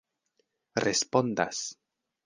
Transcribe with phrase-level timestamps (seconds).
[0.83, 1.63] respondas